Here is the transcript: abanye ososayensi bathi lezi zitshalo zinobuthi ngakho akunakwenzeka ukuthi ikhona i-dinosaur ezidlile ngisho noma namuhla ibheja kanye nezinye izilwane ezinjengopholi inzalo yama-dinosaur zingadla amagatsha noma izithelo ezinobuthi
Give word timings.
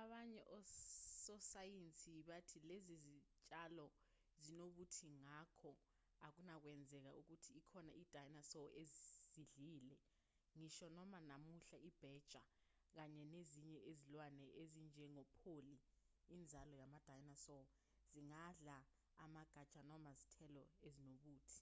abanye 0.00 0.40
ososayensi 0.56 2.12
bathi 2.28 2.58
lezi 2.68 2.94
zitshalo 3.04 3.86
zinobuthi 4.44 5.06
ngakho 5.22 5.70
akunakwenzeka 6.26 7.10
ukuthi 7.20 7.50
ikhona 7.60 7.92
i-dinosaur 8.02 8.68
ezidlile 8.82 9.96
ngisho 10.58 10.86
noma 10.96 11.18
namuhla 11.30 11.76
ibheja 11.88 12.42
kanye 12.94 13.22
nezinye 13.32 13.80
izilwane 13.90 14.44
ezinjengopholi 14.62 15.76
inzalo 16.34 16.72
yama-dinosaur 16.82 17.64
zingadla 18.12 18.76
amagatsha 19.24 19.80
noma 19.90 20.08
izithelo 20.14 20.62
ezinobuthi 20.86 21.60